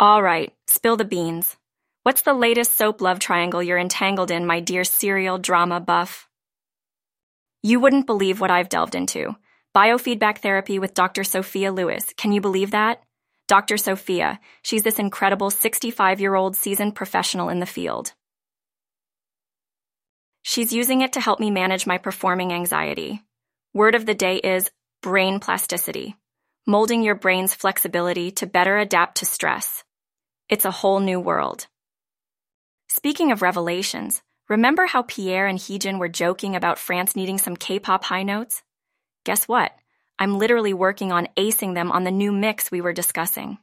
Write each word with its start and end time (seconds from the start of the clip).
All 0.00 0.22
right, 0.22 0.54
spill 0.68 0.96
the 0.96 1.04
beans. 1.04 1.56
What's 2.04 2.22
the 2.22 2.32
latest 2.32 2.74
soap 2.74 3.00
love 3.00 3.18
triangle 3.18 3.60
you're 3.60 3.78
entangled 3.78 4.30
in, 4.30 4.46
my 4.46 4.60
dear 4.60 4.84
serial 4.84 5.38
drama 5.38 5.80
buff? 5.80 6.28
You 7.64 7.80
wouldn't 7.80 8.06
believe 8.06 8.40
what 8.40 8.52
I've 8.52 8.68
delved 8.68 8.94
into. 8.94 9.34
Biofeedback 9.74 10.38
therapy 10.38 10.78
with 10.78 10.94
Dr. 10.94 11.24
Sophia 11.24 11.72
Lewis. 11.72 12.14
Can 12.16 12.30
you 12.30 12.40
believe 12.40 12.70
that? 12.70 13.02
Dr. 13.48 13.76
Sophia, 13.76 14.38
she's 14.62 14.84
this 14.84 15.00
incredible 15.00 15.50
65 15.50 16.20
year 16.20 16.36
old 16.36 16.54
seasoned 16.54 16.94
professional 16.94 17.48
in 17.48 17.58
the 17.58 17.66
field. 17.66 18.12
She's 20.42 20.72
using 20.72 21.00
it 21.00 21.14
to 21.14 21.20
help 21.20 21.40
me 21.40 21.50
manage 21.50 21.88
my 21.88 21.98
performing 21.98 22.52
anxiety. 22.52 23.20
Word 23.74 23.96
of 23.96 24.06
the 24.06 24.14
day 24.14 24.36
is 24.36 24.70
brain 25.02 25.40
plasticity, 25.40 26.14
molding 26.68 27.02
your 27.02 27.16
brain's 27.16 27.52
flexibility 27.52 28.30
to 28.30 28.46
better 28.46 28.78
adapt 28.78 29.16
to 29.16 29.26
stress. 29.26 29.82
It's 30.48 30.64
a 30.64 30.70
whole 30.70 31.00
new 31.00 31.20
world. 31.20 31.66
Speaking 32.88 33.32
of 33.32 33.42
revelations, 33.42 34.22
remember 34.48 34.86
how 34.86 35.02
Pierre 35.02 35.46
and 35.46 35.58
Heejin 35.58 35.98
were 35.98 36.08
joking 36.08 36.56
about 36.56 36.78
France 36.78 37.14
needing 37.14 37.36
some 37.36 37.54
K 37.54 37.78
pop 37.78 38.04
high 38.04 38.22
notes? 38.22 38.62
Guess 39.24 39.46
what? 39.46 39.72
I'm 40.18 40.38
literally 40.38 40.72
working 40.72 41.12
on 41.12 41.28
acing 41.36 41.74
them 41.74 41.92
on 41.92 42.04
the 42.04 42.10
new 42.10 42.32
mix 42.32 42.70
we 42.70 42.80
were 42.80 42.94
discussing. 42.94 43.58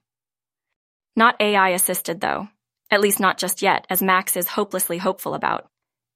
Not 1.16 1.42
AI 1.42 1.70
assisted, 1.70 2.22
though. 2.22 2.50
At 2.92 3.02
least 3.02 3.20
not 3.20 3.40
just 3.40 3.64
yet, 3.64 3.88
as 3.90 4.04
Max 4.04 4.38
is 4.38 4.48
hopelessly 4.48 5.00
hopeful 5.00 5.34
about. 5.34 5.68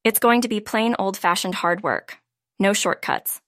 It's 0.03 0.19
going 0.19 0.41
to 0.41 0.49
be 0.49 0.59
plain 0.59 0.95
old 0.99 1.17
fashioned 1.17 1.55
hard 1.55 1.81
work. 1.81 2.19
No 2.59 2.73
shortcuts. 2.73 3.41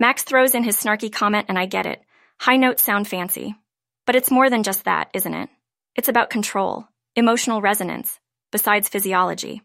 Max 0.00 0.24
throws 0.24 0.56
in 0.56 0.64
his 0.64 0.76
snarky 0.76 1.12
comment, 1.12 1.46
and 1.48 1.56
I 1.56 1.66
get 1.66 1.86
it. 1.86 2.02
High 2.40 2.56
notes 2.56 2.82
sound 2.82 3.06
fancy. 3.06 3.54
But 4.06 4.16
it's 4.16 4.30
more 4.30 4.50
than 4.50 4.64
just 4.64 4.86
that, 4.86 5.08
isn't 5.14 5.32
it? 5.32 5.48
It's 5.96 6.08
about 6.08 6.28
control, 6.28 6.86
emotional 7.14 7.62
resonance, 7.62 8.20
besides 8.52 8.86
physiology. 8.86 9.62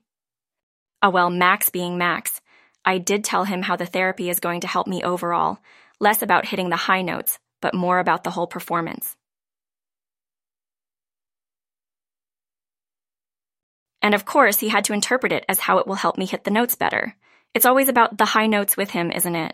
Ah, 1.02 1.10
well, 1.10 1.30
Max 1.30 1.70
being 1.70 1.98
Max, 1.98 2.40
I 2.86 3.00
did 3.00 3.26
tell 3.26 3.44
him 3.44 3.62
how 3.62 3.76
the 3.76 3.86
therapy 3.86 4.30
is 4.30 4.40
going 4.40 4.62
to 4.62 4.68
help 4.68 4.88
me 4.88 5.04
overall, 5.04 5.60
less 6.00 6.22
about 6.22 6.46
hitting 6.46 6.70
the 6.70 6.78
high 6.78 7.02
notes, 7.02 7.38
but 7.62 7.76
more 7.76 8.00
about 8.00 8.24
the 8.24 8.32
whole 8.32 8.48
performance. 8.48 9.18
And 14.02 14.16
of 14.16 14.24
course, 14.24 14.58
he 14.58 14.70
had 14.70 14.86
to 14.86 14.94
interpret 14.94 15.34
it 15.34 15.44
as 15.50 15.60
how 15.60 15.80
it 15.80 15.86
will 15.86 15.96
help 15.96 16.18
me 16.18 16.26
hit 16.26 16.46
the 16.46 16.50
notes 16.50 16.76
better. 16.76 17.14
It's 17.54 17.66
always 17.66 17.90
about 17.90 18.18
the 18.18 18.26
high 18.26 18.48
notes 18.48 18.78
with 18.78 18.92
him, 18.92 19.12
isn't 19.12 19.36
it? 19.36 19.54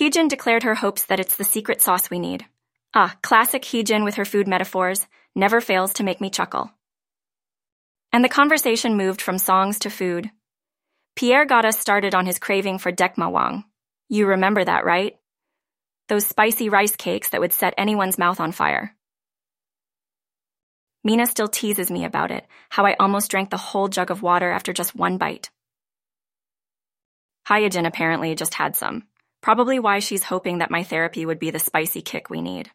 Heejin 0.00 0.30
declared 0.30 0.62
her 0.62 0.76
hopes 0.76 1.04
that 1.04 1.20
it's 1.20 1.36
the 1.36 1.44
secret 1.44 1.82
sauce 1.82 2.08
we 2.08 2.18
need. 2.18 2.46
Ah, 2.92 3.16
classic 3.22 3.62
Heejin 3.62 4.04
with 4.04 4.16
her 4.16 4.24
food 4.24 4.48
metaphors 4.48 5.06
never 5.36 5.60
fails 5.60 5.94
to 5.94 6.02
make 6.02 6.20
me 6.20 6.28
chuckle. 6.28 6.72
And 8.12 8.24
the 8.24 8.28
conversation 8.28 8.96
moved 8.96 9.22
from 9.22 9.38
songs 9.38 9.78
to 9.80 9.90
food. 9.90 10.30
Pierre 11.14 11.44
got 11.44 11.64
us 11.64 11.78
started 11.78 12.14
on 12.14 12.26
his 12.26 12.40
craving 12.40 12.78
for 12.78 12.90
dekmawang. 12.90 13.64
You 14.08 14.26
remember 14.26 14.64
that, 14.64 14.84
right? 14.84 15.16
Those 16.08 16.26
spicy 16.26 16.68
rice 16.68 16.96
cakes 16.96 17.30
that 17.30 17.40
would 17.40 17.52
set 17.52 17.74
anyone's 17.78 18.18
mouth 18.18 18.40
on 18.40 18.50
fire. 18.50 18.96
Mina 21.04 21.26
still 21.26 21.48
teases 21.48 21.90
me 21.90 22.04
about 22.04 22.32
it, 22.32 22.44
how 22.68 22.84
I 22.84 22.96
almost 22.98 23.30
drank 23.30 23.50
the 23.50 23.56
whole 23.56 23.86
jug 23.86 24.10
of 24.10 24.22
water 24.22 24.50
after 24.50 24.72
just 24.72 24.96
one 24.96 25.16
bite. 25.16 25.50
Hyojin 27.48 27.86
apparently 27.86 28.34
just 28.34 28.54
had 28.54 28.74
some, 28.74 29.04
probably 29.40 29.78
why 29.78 30.00
she's 30.00 30.24
hoping 30.24 30.58
that 30.58 30.70
my 30.70 30.82
therapy 30.82 31.24
would 31.24 31.38
be 31.38 31.50
the 31.50 31.60
spicy 31.60 32.02
kick 32.02 32.28
we 32.28 32.42
need. 32.42 32.70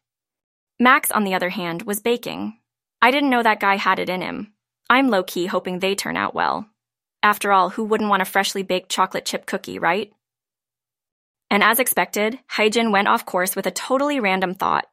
Max, 0.80 1.10
on 1.12 1.24
the 1.24 1.34
other 1.34 1.50
hand, 1.50 1.84
was 1.84 2.02
baking. 2.02 2.58
I 3.02 3.12
didn't 3.12 3.30
know 3.30 3.44
that 3.44 3.60
guy 3.60 3.78
had 3.78 4.00
it 4.00 4.10
in 4.10 4.22
him. 4.22 4.54
I'm 4.90 5.10
low 5.10 5.24
key 5.24 5.46
hoping 5.46 5.80
they 5.80 5.96
turn 5.96 6.18
out 6.18 6.36
well. 6.36 6.68
After 7.24 7.52
all, 7.52 7.70
who 7.70 7.84
wouldn't 7.84 8.10
want 8.10 8.22
a 8.22 8.26
freshly 8.26 8.62
baked 8.62 8.90
chocolate 8.90 9.26
chip 9.26 9.46
cookie, 9.46 9.80
right? 9.80 10.12
And 11.50 11.64
as 11.64 11.80
expected, 11.80 12.40
Hyojin 12.52 12.92
went 12.92 13.08
off 13.08 13.26
course 13.26 13.56
with 13.56 13.66
a 13.66 13.72
totally 13.72 14.20
random 14.20 14.54
thought. 14.54 14.86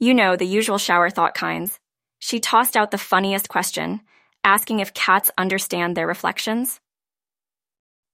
You 0.00 0.14
know, 0.14 0.36
the 0.36 0.46
usual 0.46 0.78
shower 0.78 1.10
thought 1.10 1.34
kinds. 1.34 1.78
She 2.18 2.40
tossed 2.40 2.76
out 2.76 2.90
the 2.90 2.98
funniest 2.98 3.48
question, 3.48 4.00
asking 4.42 4.80
if 4.80 4.94
cats 4.94 5.30
understand 5.38 5.96
their 5.96 6.06
reflections. 6.06 6.80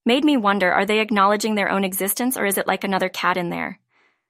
Made 0.04 0.24
me 0.24 0.36
wonder 0.36 0.72
are 0.72 0.86
they 0.86 1.00
acknowledging 1.00 1.54
their 1.54 1.70
own 1.70 1.84
existence 1.84 2.36
or 2.36 2.46
is 2.46 2.58
it 2.58 2.66
like 2.66 2.84
another 2.84 3.08
cat 3.08 3.36
in 3.36 3.50
there? 3.50 3.78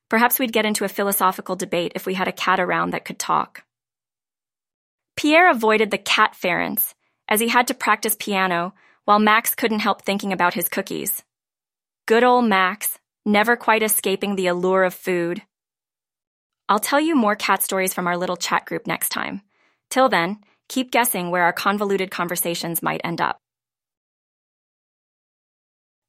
Perhaps 0.09 0.39
we'd 0.39 0.53
get 0.53 0.67
into 0.67 0.85
a 0.85 0.89
philosophical 0.89 1.57
debate 1.57 1.93
if 1.95 2.07
we 2.07 2.15
had 2.15 2.29
a 2.29 2.33
cat 2.33 2.61
around 2.61 2.91
that 2.91 3.05
could 3.05 3.19
talk. 3.19 3.65
Pierre 5.17 5.51
avoided 5.51 5.91
the 5.91 5.99
cat 5.99 6.35
ference, 6.41 6.95
as 7.29 7.41
he 7.41 7.49
had 7.49 7.69
to 7.69 7.75
practice 7.75 8.17
piano 8.19 8.73
while 9.05 9.19
Max 9.19 9.55
couldn't 9.55 9.81
help 9.81 10.03
thinking 10.03 10.33
about 10.33 10.55
his 10.55 10.69
cookies. 10.69 11.23
Good 12.07 12.25
old 12.25 12.45
Max, 12.45 12.99
never 13.25 13.57
quite 13.57 13.83
escaping 13.83 14.37
the 14.37 14.47
allure 14.47 14.85
of 14.85 14.95
food. 14.95 15.43
I'll 16.69 16.79
tell 16.79 17.01
you 17.01 17.15
more 17.15 17.35
cat 17.35 17.63
stories 17.63 17.95
from 17.95 18.07
our 18.07 18.17
little 18.17 18.37
chat 18.37 18.67
group 18.67 18.87
next 18.87 19.09
time. 19.09 19.43
Till 19.91 20.09
then, 20.09 20.39
keep 20.69 20.91
guessing 20.91 21.31
where 21.31 21.45
our 21.45 21.53
convoluted 21.53 22.11
conversations 22.11 22.83
might 22.83 23.01
end 23.05 23.21
up. 23.21 23.39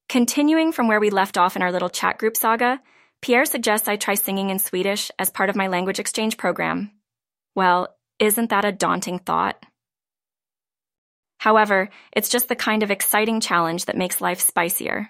Continuing 0.10 0.72
from 0.72 0.88
where 0.88 1.00
we 1.00 1.10
left 1.10 1.38
off 1.38 1.56
in 1.56 1.62
our 1.62 1.72
little 1.72 1.90
chat 1.90 2.18
group 2.18 2.36
saga, 2.36 2.82
Pierre 3.22 3.46
suggests 3.46 3.88
I 3.88 3.98
try 3.98 4.16
singing 4.16 4.50
in 4.50 4.60
Swedish 4.60 5.12
as 5.20 5.30
part 5.30 5.50
of 5.50 5.56
my 5.56 5.68
language 5.68 6.00
exchange 6.00 6.38
program. 6.38 6.92
Well, 7.56 7.96
isn't 8.20 8.50
that 8.50 8.66
a 8.66 8.72
daunting 8.72 9.20
thought? 9.20 9.62
However, 11.38 11.90
it's 12.12 12.30
just 12.30 12.50
the 12.50 12.56
kind 12.56 12.84
of 12.84 12.92
exciting 12.92 13.40
challenge 13.40 13.86
that 13.86 13.98
makes 13.98 14.22
life 14.22 14.40
spicier. 14.40 15.10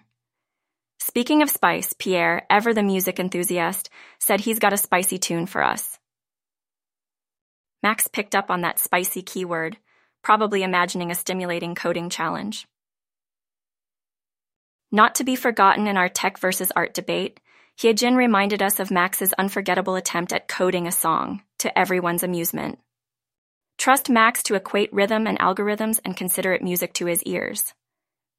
Speaking 0.99 1.41
of 1.41 1.49
spice, 1.49 1.93
Pierre, 1.97 2.45
ever 2.49 2.73
the 2.73 2.83
music 2.83 3.19
enthusiast, 3.19 3.89
said 4.19 4.41
he's 4.41 4.59
got 4.59 4.73
a 4.73 4.77
spicy 4.77 5.17
tune 5.17 5.45
for 5.45 5.63
us. 5.63 5.97
Max 7.81 8.07
picked 8.07 8.35
up 8.35 8.51
on 8.51 8.61
that 8.61 8.79
spicy 8.79 9.21
keyword, 9.21 9.77
probably 10.23 10.63
imagining 10.63 11.09
a 11.09 11.15
stimulating 11.15 11.73
coding 11.73 12.09
challenge. 12.09 12.67
Not 14.91 15.15
to 15.15 15.23
be 15.23 15.35
forgotten 15.35 15.87
in 15.87 15.97
our 15.97 16.09
tech 16.09 16.37
versus 16.39 16.71
art 16.75 16.93
debate, 16.93 17.39
Hyejin 17.81 18.17
reminded 18.17 18.61
us 18.61 18.81
of 18.81 18.91
Max's 18.91 19.31
unforgettable 19.37 19.95
attempt 19.95 20.33
at 20.33 20.49
coding 20.49 20.85
a 20.85 20.91
song, 20.91 21.43
to 21.59 21.79
everyone's 21.79 22.23
amusement. 22.23 22.77
Trust 23.77 24.09
Max 24.09 24.43
to 24.43 24.55
equate 24.55 24.91
rhythm 24.91 25.25
and 25.25 25.39
algorithms 25.39 26.01
and 26.03 26.17
consider 26.17 26.51
it 26.51 26.61
music 26.61 26.91
to 26.95 27.05
his 27.05 27.23
ears. 27.23 27.73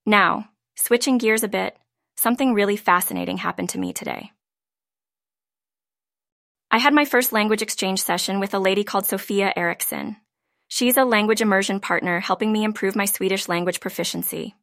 Now, 0.04 0.50
switching 0.76 1.16
gears 1.16 1.42
a 1.42 1.48
bit, 1.48 1.74
something 2.18 2.52
really 2.52 2.76
fascinating 2.76 3.38
happened 3.38 3.70
to 3.70 3.78
me 3.78 3.94
today. 3.94 4.30
I 6.70 6.76
had 6.76 6.92
my 6.92 7.06
first 7.06 7.32
language 7.32 7.62
exchange 7.62 8.02
session 8.02 8.40
with 8.40 8.52
a 8.52 8.58
lady 8.58 8.84
called 8.84 9.06
Sophia 9.06 9.54
Eriksson. 9.56 10.18
She's 10.68 10.98
a 10.98 11.04
language 11.06 11.40
immersion 11.40 11.80
partner 11.80 12.20
helping 12.20 12.52
me 12.52 12.62
improve 12.62 12.94
my 12.94 13.06
Swedish 13.06 13.48
language 13.48 13.80
proficiency. 13.80 14.54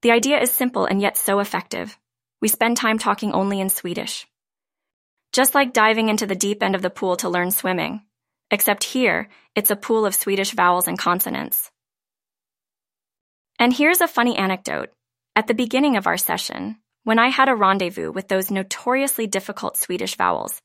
The 0.00 0.12
idea 0.12 0.40
is 0.40 0.50
simple 0.50 0.86
and 0.86 1.02
yet 1.02 1.18
so 1.18 1.40
effective. 1.40 1.98
We 2.40 2.48
spend 2.48 2.76
time 2.76 2.98
talking 2.98 3.32
only 3.32 3.60
in 3.60 3.70
Swedish. 3.70 4.26
Just 5.32 5.54
like 5.54 5.72
diving 5.72 6.08
into 6.08 6.26
the 6.26 6.34
deep 6.34 6.62
end 6.62 6.74
of 6.74 6.82
the 6.82 6.90
pool 6.90 7.16
to 7.16 7.28
learn 7.28 7.50
swimming, 7.50 8.02
except 8.50 8.84
here, 8.84 9.28
it's 9.54 9.70
a 9.70 9.76
pool 9.76 10.06
of 10.06 10.14
Swedish 10.14 10.52
vowels 10.52 10.86
and 10.86 10.98
consonants. 10.98 11.70
And 13.58 13.72
here's 13.72 14.00
a 14.00 14.08
funny 14.08 14.36
anecdote. 14.36 14.90
At 15.36 15.46
the 15.46 15.54
beginning 15.54 15.96
of 15.96 16.06
our 16.06 16.16
session, 16.16 16.76
when 17.02 17.18
I 17.18 17.28
had 17.28 17.48
a 17.48 17.54
rendezvous 17.54 18.12
with 18.12 18.28
those 18.28 18.50
notoriously 18.50 19.26
difficult 19.26 19.76
Swedish 19.76 20.16
vowels, 20.16 20.60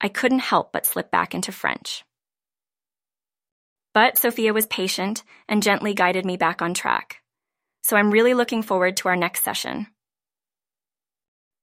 I 0.00 0.08
couldn't 0.08 0.40
help 0.40 0.72
but 0.72 0.86
slip 0.86 1.10
back 1.10 1.34
into 1.34 1.52
French. 1.52 2.04
But 3.94 4.16
Sophia 4.16 4.52
was 4.52 4.66
patient 4.66 5.22
and 5.48 5.62
gently 5.62 5.94
guided 5.94 6.24
me 6.24 6.36
back 6.36 6.62
on 6.62 6.74
track. 6.74 7.18
So 7.82 7.96
I'm 7.96 8.10
really 8.10 8.34
looking 8.34 8.62
forward 8.62 8.96
to 8.98 9.08
our 9.08 9.16
next 9.16 9.42
session. 9.42 9.86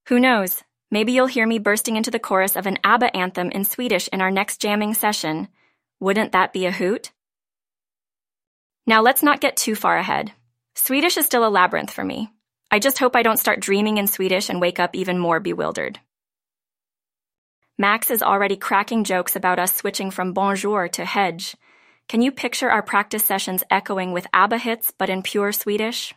Who 0.09 0.19
knows? 0.19 0.63
Maybe 0.91 1.11
you'll 1.11 1.27
hear 1.27 1.47
me 1.47 1.59
bursting 1.59 1.95
into 1.95 2.11
the 2.11 2.19
chorus 2.19 2.55
of 2.55 2.65
an 2.65 2.77
ABBA 2.83 3.15
anthem 3.15 3.51
in 3.51 3.63
Swedish 3.63 4.07
in 4.09 4.21
our 4.21 4.31
next 4.31 4.59
jamming 4.59 4.93
session. 4.93 5.47
Wouldn't 5.99 6.33
that 6.33 6.51
be 6.51 6.65
a 6.65 6.71
hoot? 6.71 7.11
Now 8.85 9.01
let's 9.01 9.23
not 9.23 9.39
get 9.39 9.55
too 9.55 9.75
far 9.75 9.97
ahead. 9.97 10.33
Swedish 10.75 11.17
is 11.17 11.25
still 11.25 11.45
a 11.45 11.49
labyrinth 11.49 11.91
for 11.91 12.03
me, 12.03 12.31
I 12.71 12.77
just 12.77 12.99
hope 12.99 13.15
I 13.15 13.23
don't 13.23 13.39
start 13.39 13.61
dreaming 13.61 13.97
in 13.97 14.05
Swedish 14.05 14.49
and 14.49 14.61
wake 14.61 14.79
up 14.79 14.95
even 14.95 15.17
more 15.17 15.39
bewildered. 15.39 15.99
Max 17.79 18.11
is 18.11 18.21
already 18.21 18.57
cracking 18.57 19.03
jokes 19.03 19.35
about 19.35 19.57
us 19.57 19.73
switching 19.73 20.11
from 20.11 20.33
bonjour 20.33 20.87
to 20.89 21.05
hedge. 21.05 21.55
Can 22.07 22.21
you 22.21 22.31
picture 22.31 22.69
our 22.69 22.83
practice 22.83 23.25
sessions 23.25 23.63
echoing 23.71 24.11
with 24.11 24.27
ABBA 24.33 24.59
hits 24.59 24.93
but 24.95 25.09
in 25.09 25.23
pure 25.23 25.51
Swedish? 25.51 26.13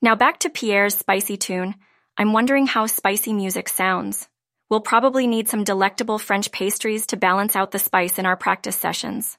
Now 0.00 0.14
back 0.14 0.38
to 0.40 0.50
Pierre's 0.50 0.96
spicy 0.96 1.36
tune. 1.36 1.74
I'm 2.18 2.32
wondering 2.32 2.66
how 2.66 2.86
spicy 2.86 3.32
music 3.32 3.68
sounds. 3.68 4.28
We'll 4.68 4.80
probably 4.80 5.26
need 5.26 5.48
some 5.48 5.64
delectable 5.64 6.18
French 6.18 6.52
pastries 6.52 7.06
to 7.06 7.16
balance 7.16 7.56
out 7.56 7.70
the 7.70 7.78
spice 7.78 8.18
in 8.18 8.26
our 8.26 8.36
practice 8.36 8.76
sessions. 8.76 9.38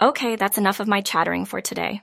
Okay, 0.00 0.36
that's 0.36 0.58
enough 0.58 0.80
of 0.80 0.88
my 0.88 1.00
chattering 1.00 1.44
for 1.44 1.60
today. 1.60 2.02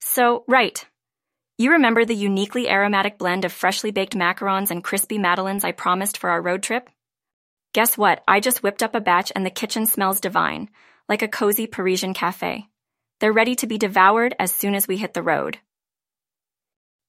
So, 0.00 0.44
right. 0.46 0.84
You 1.56 1.72
remember 1.72 2.04
the 2.04 2.14
uniquely 2.14 2.68
aromatic 2.68 3.16
blend 3.16 3.44
of 3.44 3.52
freshly 3.52 3.92
baked 3.92 4.14
macarons 4.14 4.70
and 4.70 4.82
crispy 4.82 5.18
madeleines 5.18 5.64
I 5.64 5.72
promised 5.72 6.18
for 6.18 6.30
our 6.30 6.42
road 6.42 6.62
trip? 6.62 6.90
Guess 7.72 7.96
what? 7.96 8.22
I 8.26 8.40
just 8.40 8.62
whipped 8.62 8.82
up 8.82 8.94
a 8.94 9.00
batch 9.00 9.32
and 9.34 9.46
the 9.46 9.50
kitchen 9.50 9.86
smells 9.86 10.20
divine, 10.20 10.68
like 11.08 11.22
a 11.22 11.28
cozy 11.28 11.66
Parisian 11.66 12.12
cafe. 12.12 12.68
They're 13.20 13.32
ready 13.32 13.54
to 13.56 13.66
be 13.66 13.78
devoured 13.78 14.34
as 14.38 14.52
soon 14.52 14.74
as 14.74 14.86
we 14.86 14.96
hit 14.96 15.14
the 15.14 15.22
road. 15.22 15.58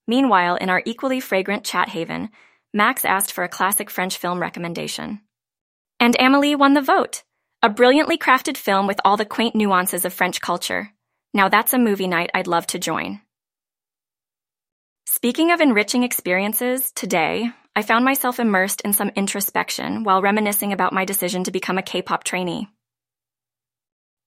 Meanwhile, 0.07 0.57
in 0.57 0.69
our 0.69 0.83
equally 0.85 1.19
fragrant 1.19 1.63
chat 1.63 1.89
haven, 1.89 2.29
Max 2.73 3.05
asked 3.05 3.31
for 3.31 3.43
a 3.43 3.49
classic 3.49 3.89
French 3.89 4.17
film 4.17 4.39
recommendation. 4.39 5.21
And 5.99 6.15
Amelie 6.19 6.55
won 6.55 6.73
the 6.73 6.81
vote. 6.81 7.23
A 7.63 7.69
brilliantly 7.69 8.17
crafted 8.17 8.57
film 8.57 8.85
with 8.85 8.99
all 9.03 9.17
the 9.17 9.25
quaint 9.25 9.55
nuances 9.55 10.05
of 10.05 10.13
French 10.13 10.41
culture. 10.41 10.91
Now 11.33 11.49
that's 11.49 11.73
a 11.73 11.79
movie 11.79 12.07
night 12.07 12.29
I'd 12.33 12.47
love 12.47 12.67
to 12.67 12.79
join. 12.79 13.21
Speaking 15.07 15.51
of 15.51 15.61
enriching 15.61 16.03
experiences, 16.03 16.91
today, 16.91 17.51
I 17.75 17.81
found 17.81 18.05
myself 18.05 18.39
immersed 18.39 18.81
in 18.81 18.93
some 18.93 19.11
introspection 19.15 20.03
while 20.03 20.21
reminiscing 20.21 20.73
about 20.73 20.93
my 20.93 21.05
decision 21.05 21.43
to 21.45 21.51
become 21.51 21.77
a 21.77 21.83
K-pop 21.83 22.23
trainee. 22.23 22.67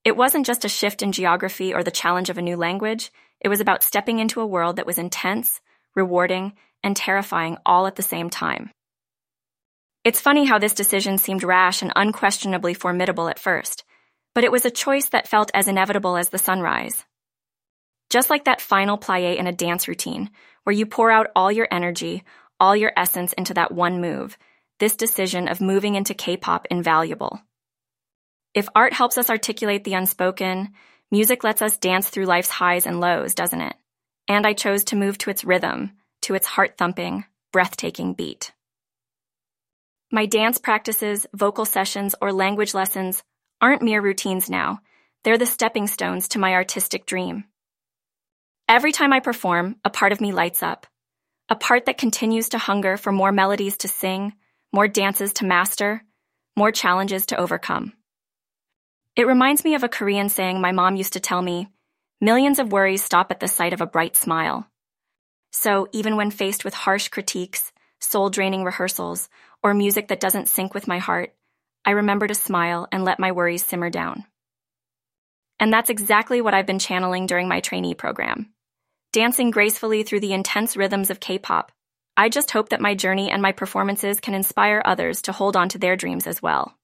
It 0.05 0.17
wasn't 0.17 0.47
just 0.47 0.65
a 0.65 0.69
shift 0.69 1.03
in 1.03 1.13
geography 1.13 1.75
or 1.75 1.85
the 1.85 1.91
challenge 1.91 2.31
of 2.31 2.39
a 2.39 2.43
new 2.43 2.57
language, 2.57 3.13
it 3.41 3.49
was 3.49 3.61
about 3.61 3.83
stepping 3.83 4.19
into 4.19 4.41
a 4.41 4.47
world 4.47 4.77
that 4.77 4.87
was 4.87 4.99
intense, 4.99 5.61
rewarding, 5.99 6.55
and 6.83 6.97
terrifying 6.97 7.59
all 7.67 7.87
at 7.87 7.97
the 7.97 8.03
same 8.03 8.31
time. 8.31 8.71
It's 10.05 10.21
funny 10.21 10.47
how 10.47 10.59
this 10.59 10.73
decision 10.73 11.19
seemed 11.19 11.43
rash 11.43 11.83
and 11.83 11.93
unquestionably 11.95 12.73
formidable 12.73 13.29
at 13.29 13.39
first, 13.39 13.85
but 14.35 14.45
it 14.45 14.53
was 14.53 14.65
a 14.65 14.71
choice 14.71 15.11
that 15.11 15.29
felt 15.29 15.51
as 15.53 15.69
inevitable 15.69 16.17
as 16.17 16.31
the 16.31 16.39
sunrise. 16.39 17.05
Just 18.09 18.31
like 18.31 18.45
that 18.45 18.63
final 18.63 18.97
plie 18.97 19.37
in 19.37 19.47
a 19.47 19.53
dance 19.53 19.89
routine, 19.89 20.31
where 20.65 20.75
you 20.75 20.87
pour 20.87 21.11
out 21.11 21.27
all 21.37 21.53
your 21.53 21.69
energy, 21.71 22.25
all 22.59 22.75
your 22.75 22.93
essence 22.97 23.35
into 23.35 23.55
that 23.55 23.73
one 23.73 24.01
move, 24.01 24.39
this 24.79 24.97
decision 24.97 25.49
of 25.49 25.61
moving 25.61 25.95
into 25.95 26.15
K-pop 26.15 26.67
invaluable. 26.71 27.43
If 28.55 28.69
art 28.75 28.93
helps 28.93 29.19
us 29.19 29.29
articulate 29.31 29.85
the 29.85 29.95
unspoken, 29.95 30.71
music 31.11 31.45
lets 31.45 31.61
us 31.61 31.77
dance 31.77 32.09
through 32.09 32.27
life's 32.27 32.49
highs 32.49 32.87
and 32.87 33.01
lows, 33.01 33.35
doesn't 33.35 33.61
it? 33.61 33.75
And 34.29 34.47
I 34.47 34.53
chose 34.53 34.85
to 34.85 34.97
move 34.97 35.19
to 35.19 35.31
its 35.31 35.45
rhythm, 35.45 35.93
to 36.23 36.35
its 36.35 36.47
heart 36.47 36.77
thumping, 36.77 37.25
breathtaking 37.53 38.13
beat. 38.13 38.53
My 40.13 40.27
dance 40.27 40.59
practices, 40.59 41.27
vocal 41.35 41.65
sessions, 41.65 42.15
or 42.21 42.33
language 42.33 42.75
lessons 42.75 43.23
aren't 43.61 43.83
mere 43.83 44.01
routines 44.01 44.49
now. 44.49 44.81
They're 45.25 45.39
the 45.39 45.47
stepping 45.47 45.87
stones 45.87 46.29
to 46.29 46.39
my 46.39 46.55
artistic 46.55 47.07
dream. 47.07 47.45
Every 48.69 48.93
time 48.93 49.13
I 49.13 49.21
perform, 49.21 49.77
a 49.85 49.91
part 49.91 50.13
of 50.13 50.21
me 50.21 50.33
lights 50.33 50.63
up. 50.63 50.87
A 51.49 51.57
part 51.57 51.87
that 51.87 51.99
continues 51.99 52.51
to 52.51 52.59
hunger 52.59 52.99
for 52.99 53.13
more 53.13 53.33
melodies 53.33 53.79
to 53.79 53.89
sing, 53.89 54.35
more 54.73 54.89
dances 54.89 55.33
to 55.35 55.47
master, 55.47 56.03
more 56.57 56.71
challenges 56.71 57.27
to 57.27 57.39
overcome. 57.39 57.95
It 59.17 59.27
reminds 59.27 59.65
me 59.65 59.75
of 59.75 59.83
a 59.83 59.89
Korean 59.89 60.29
saying 60.29 60.61
my 60.61 60.73
mom 60.73 60.97
used 60.97 61.15
to 61.15 61.21
tell 61.21 61.41
me 61.41 61.69
millions 62.21 62.59
of 62.59 62.73
worries 62.73 63.03
stop 63.03 63.31
at 63.31 63.41
the 63.41 63.49
sight 63.49 63.73
of 63.73 63.81
a 63.81 63.87
bright 63.87 64.17
smile. 64.17 64.67
So, 65.53 65.89
even 65.93 66.17
when 66.17 66.31
faced 66.31 66.65
with 66.65 66.75
harsh 66.75 67.09
critiques, 67.09 67.73
soul 68.01 68.31
draining 68.31 68.65
rehearsals, 68.65 69.29
or 69.63 69.75
music 69.75 70.09
that 70.09 70.21
doesn't 70.21 70.49
sync 70.49 70.75
with 70.75 70.89
my 70.89 70.99
heart, 70.99 71.35
I 71.85 71.93
remember 71.93 72.27
to 72.27 72.35
smile 72.35 72.87
and 72.93 73.05
let 73.05 73.19
my 73.19 73.33
worries 73.33 73.65
simmer 73.65 73.91
down. 73.91 74.25
And 75.59 75.73
that's 75.73 75.91
exactly 75.91 76.41
what 76.41 76.55
I've 76.55 76.67
been 76.67 76.79
channeling 76.79 77.27
during 77.27 77.49
my 77.49 77.61
trainee 77.61 77.95
program. 77.95 78.53
Dancing 79.13 79.51
gracefully 79.51 80.03
through 80.03 80.21
the 80.21 80.33
intense 80.33 80.77
rhythms 80.77 81.11
of 81.11 81.19
K 81.19 81.39
pop, 81.39 81.73
I 82.17 82.29
just 82.29 82.51
hope 82.51 82.69
that 82.71 82.81
my 82.81 82.95
journey 82.95 83.31
and 83.31 83.41
my 83.41 83.53
performances 83.53 84.21
can 84.21 84.35
inspire 84.35 84.83
others 84.85 85.23
to 85.23 85.33
hold 85.33 85.57
on 85.57 85.69
to 85.71 85.79
their 85.79 85.97
dreams 85.97 86.27
as 86.27 86.43
well. 86.43 86.78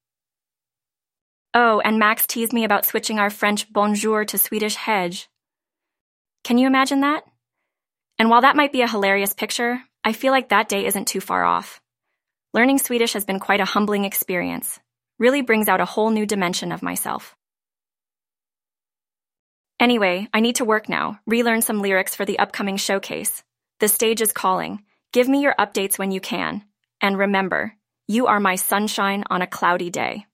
Oh, 1.56 1.80
and 1.84 2.00
Max 2.00 2.26
teased 2.26 2.52
me 2.52 2.64
about 2.64 2.84
switching 2.84 3.20
our 3.20 3.30
French 3.30 3.72
bonjour 3.72 4.24
to 4.24 4.38
Swedish 4.38 4.74
hedge. 4.74 5.28
Can 6.42 6.58
you 6.58 6.66
imagine 6.66 7.02
that? 7.02 7.22
And 8.18 8.28
while 8.28 8.40
that 8.40 8.56
might 8.56 8.72
be 8.72 8.82
a 8.82 8.88
hilarious 8.88 9.32
picture, 9.32 9.80
I 10.02 10.14
feel 10.14 10.32
like 10.32 10.48
that 10.48 10.68
day 10.68 10.84
isn't 10.84 11.06
too 11.06 11.20
far 11.20 11.44
off. 11.44 11.80
Learning 12.52 12.78
Swedish 12.78 13.12
has 13.12 13.24
been 13.24 13.38
quite 13.38 13.60
a 13.60 13.64
humbling 13.64 14.04
experience, 14.04 14.80
really 15.20 15.42
brings 15.42 15.68
out 15.68 15.80
a 15.80 15.84
whole 15.84 16.10
new 16.10 16.26
dimension 16.26 16.72
of 16.72 16.82
myself. 16.82 17.36
Anyway, 19.78 20.28
I 20.32 20.40
need 20.40 20.56
to 20.56 20.64
work 20.64 20.88
now, 20.88 21.20
relearn 21.24 21.62
some 21.62 21.80
lyrics 21.80 22.16
for 22.16 22.24
the 22.24 22.40
upcoming 22.40 22.78
showcase. 22.78 23.44
The 23.78 23.88
stage 23.88 24.22
is 24.22 24.32
calling. 24.32 24.84
Give 25.12 25.28
me 25.28 25.40
your 25.40 25.54
updates 25.56 25.98
when 25.98 26.10
you 26.10 26.20
can. 26.20 26.64
And 27.00 27.16
remember, 27.16 27.74
you 28.08 28.26
are 28.26 28.40
my 28.40 28.56
sunshine 28.56 29.22
on 29.30 29.40
a 29.40 29.46
cloudy 29.46 29.90
day. 29.90 30.26